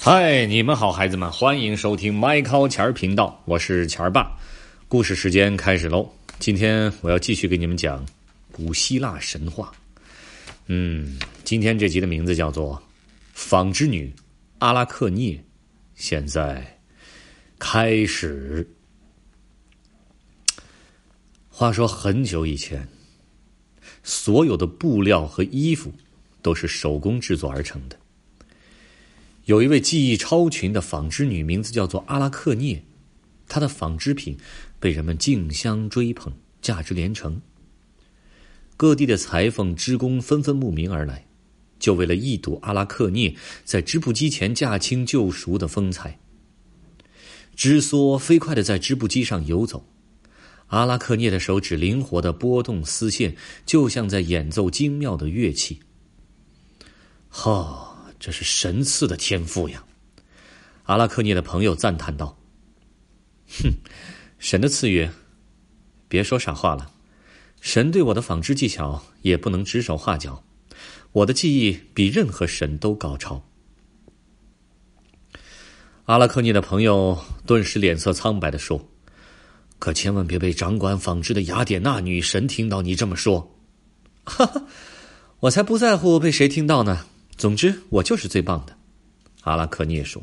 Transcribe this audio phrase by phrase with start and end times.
[0.00, 4.38] 嗨，你们好，孩子们，欢迎收听麦考钱儿频道，我是钱儿爸。
[4.86, 8.06] 故事时间开始喽，今天我要继续给你们讲
[8.52, 9.72] 古希腊神话。
[10.66, 12.76] 嗯，今天这集的名字叫做
[13.34, 14.14] 《纺织女
[14.60, 15.32] 阿拉克涅》。
[15.96, 16.78] 现在
[17.58, 18.66] 开始。
[21.50, 22.86] 话说很久以前，
[24.04, 25.92] 所有的布料和衣服
[26.40, 27.98] 都是手工制作而成的。
[29.48, 32.84] 有一位技艺超群的纺织女，名字叫做阿拉克涅，
[33.48, 34.36] 她的纺织品
[34.78, 37.40] 被人们竞相追捧，价值连城。
[38.76, 41.24] 各地的裁缝、织工纷纷慕名而来，
[41.78, 43.34] 就为了一睹阿拉克涅
[43.64, 46.20] 在织布机前驾轻就熟的风采。
[47.56, 49.86] 织梭飞快的在织布机上游走，
[50.66, 55.80] 阿拉克涅的手指灵活的拨动丝线，就像在演奏精妙的乐器。
[57.30, 57.87] 哈。
[58.20, 59.84] 这是神赐的天赋呀！
[60.84, 62.36] 阿拉克涅的朋友赞叹道
[63.62, 63.70] ：“哼，
[64.38, 65.08] 神的赐予，
[66.08, 66.90] 别说傻话了。
[67.60, 70.42] 神对我的纺织技巧也不能指手画脚，
[71.12, 73.44] 我的技艺比任何神都高超。”
[76.06, 78.88] 阿拉克涅的朋友顿时脸色苍白的说
[79.78, 83.54] ：“可千万别被掌管纺织的雅典娜女神听到你这么说。”
[84.24, 84.66] 哈哈，
[85.40, 87.06] 我才不在乎被谁听到呢！
[87.38, 88.76] 总之，我就是最棒的。”
[89.42, 90.22] 阿拉克涅说。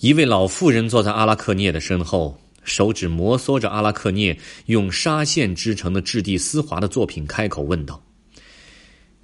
[0.00, 8.04] 一位老妇人坐在阿拉克涅的身后，手指摩挲着阿拉克涅用纱线织成的质地丝滑的作品，开口问道：“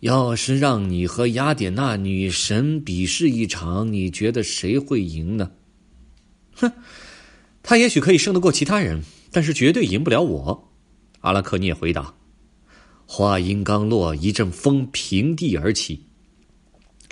[0.00, 5.50] 要是让你和雅典娜女神比试一场，你觉得谁会赢呢
[6.54, 6.70] ？”“哼，
[7.62, 10.70] 他也许可以胜得过其他人，但是绝对赢不了我。”
[11.20, 12.14] 阿拉克涅回答。
[13.06, 16.04] 话音刚落，一阵风平地而起。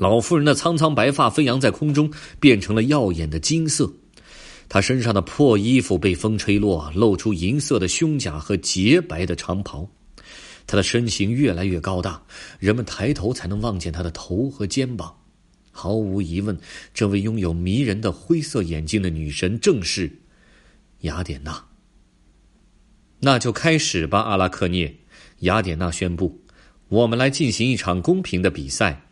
[0.00, 3.92] 老妇人的苍苍白发飞扬在空中，变成了耀眼的金色。
[4.66, 9.86] 她身上的破衣服被风吹落，露出银色的胸甲和洁白的长袍。
[10.66, 12.22] 她的身形越来越高大，
[12.58, 15.14] 人们抬头才能望见她的头和肩膀。
[15.70, 16.58] 毫无疑问，
[16.94, 20.10] 这位拥有迷人的灰色眼睛的女神正是
[21.00, 21.62] 雅典娜。
[23.18, 24.96] 那就开始吧，阿拉克涅。
[25.40, 26.40] 雅典娜宣布
[26.88, 29.08] ：“我们来进行一场公平的比赛。”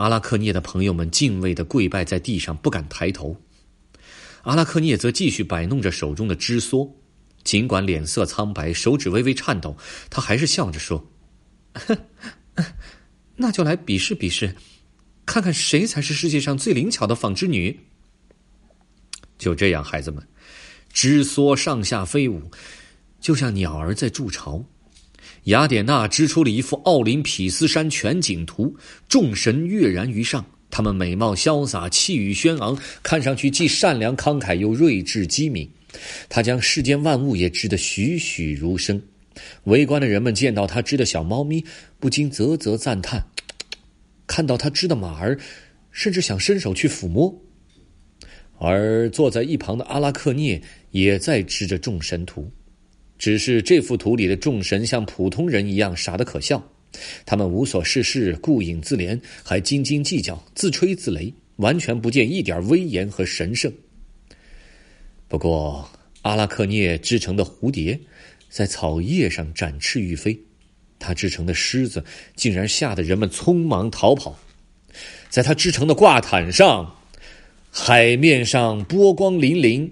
[0.00, 3.36] 阿拉克涅的朋友们敬畏的跪拜在地上，不敢抬头。
[4.44, 6.90] 阿拉克涅则继续摆弄着手中的织梭，
[7.44, 9.76] 尽管脸色苍白，手指微微颤抖，
[10.08, 11.06] 他还是笑着说
[13.36, 14.56] ：“那就来比试比试，
[15.26, 17.80] 看看谁才是世界上最灵巧的纺织女。”
[19.36, 20.26] 就这样，孩子们，
[20.90, 22.50] 织梭上下飞舞，
[23.20, 24.64] 就像鸟儿在筑巢。
[25.44, 28.76] 雅典娜织出了一幅奥林匹斯山全景图，
[29.08, 35.68] 众神跃然于上，他们美貌潇洒，气宇轩昂，看上去既善良慷慨又睿智机敏。
[36.28, 39.00] 他将世间万物也织得栩栩如生。
[39.64, 41.64] 围观的人们见到他织的小猫咪，
[41.98, 43.20] 不禁啧啧赞叹；
[44.26, 45.38] 看到他织的马儿，
[45.90, 47.34] 甚至想伸手去抚摸。
[48.58, 52.52] 而坐在一旁的阿拉克涅也在织着众神图。
[53.20, 56.66] 只是这幅图里的众神像普通人一样傻得可笑，
[57.26, 63.70] 他们无所事事，顾影自怜，还斤斤计较，自吹自擂，完全不见一点威严和神圣。
[65.28, 65.86] 不过，
[66.22, 68.00] 阿拉克涅织成的蝴蝶
[68.48, 70.40] 在草叶上展翅欲飞，
[70.98, 72.02] 他织成的狮子
[72.34, 74.34] 竟然吓得人们匆忙逃跑。
[75.28, 76.96] 在他织成的挂毯上，
[77.70, 79.90] 海面上波光粼粼。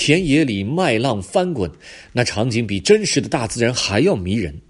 [0.00, 1.72] 田野里麦浪翻滚，
[2.12, 4.60] 那场景比真实的大自然还要迷人。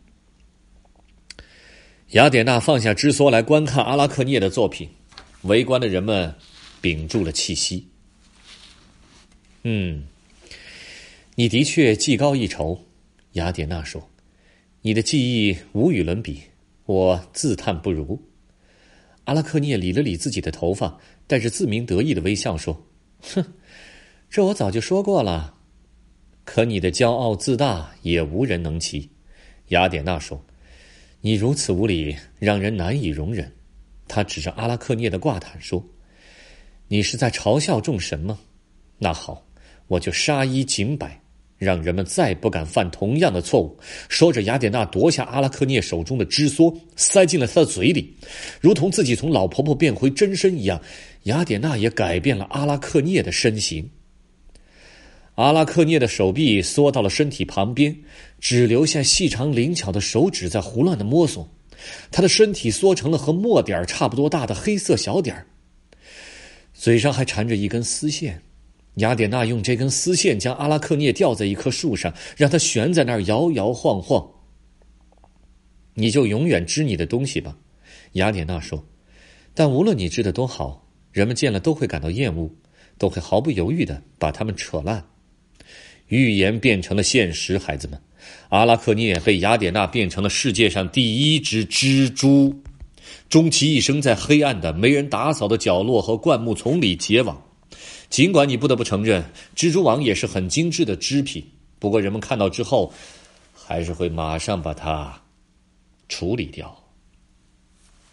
[2.13, 4.89] 雅典娜放下织梭来观看阿拉克涅的作品，
[5.43, 6.35] 围观的人们
[6.81, 7.87] 屏住了气息。
[9.65, 10.05] 嗯，
[11.35, 12.87] 你的确技高一筹，
[13.33, 14.09] 雅典娜说
[14.81, 16.41] ：“你的技艺无与伦比，
[16.87, 18.19] 我自叹不如。”
[19.25, 22.87] 阿拉克涅理了理自己的头发，带着自鸣得意的微笑说
[23.21, 23.45] ：“哼。”
[24.31, 25.55] 这我早就说过了，
[26.45, 29.09] 可你的骄傲自大也无人能及。
[29.69, 30.39] 雅典娜说
[31.23, 33.51] ：“你如此无礼，让人难以容忍。”
[34.07, 35.83] 他指着阿拉克涅的挂毯说
[36.89, 38.39] ：“你是在嘲笑众神吗？
[38.99, 39.43] 那好，
[39.87, 41.19] 我就杀一儆百，
[41.57, 43.79] 让人们再不敢犯同样的错误。”
[44.11, 48.15] 说着，雅典娜夺下阿拉克涅手中的织梭，塞进了他的嘴里，
[48.61, 50.79] 如同自己从老婆婆变回真身一样。
[51.23, 53.89] 雅典娜也改变了阿拉克涅的身形。
[55.39, 57.97] 阿拉克涅的手臂缩到了身体旁边，
[58.41, 61.49] 只留下细长灵巧的手指在胡乱的摸索。
[62.11, 65.47] 他的身体缩成了和墨点差不多大的黑色小点
[66.75, 68.43] 嘴上还缠着一根丝线。
[68.95, 74.29] 雅典娜用这根丝线将阿拉克涅吊在一棵树上，让它悬在那儿摇摇晃晃。
[75.95, 77.57] 你就永远织你的东西吧，
[78.15, 78.85] 雅典娜说。
[79.55, 82.51] 但无论你织的多好，人们见了都会感到厌恶，
[82.99, 85.07] 都会毫不犹豫的把它们扯烂。
[86.09, 88.01] 预言变成了现实，孩子们。
[88.49, 92.63] 阿拉克涅被雅典娜变成了世界上第一只蜘蛛，
[93.29, 97.43] 终其一生在黑暗的、没人打扫的角落和灌木丛里结网。
[98.09, 99.23] 尽管你不得不承认，
[99.55, 101.45] 蜘蛛网也是很精致的织品，
[101.79, 102.93] 不过人们看到之后，
[103.55, 105.23] 还是会马上把它
[106.09, 106.75] 处理掉。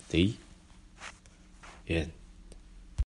[0.10, 0.32] The
[1.88, 2.15] end.